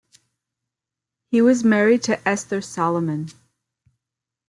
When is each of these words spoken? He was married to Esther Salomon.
He 1.29 1.43
was 1.43 1.63
married 1.63 2.01
to 2.05 2.27
Esther 2.27 2.59
Salomon. 2.59 3.27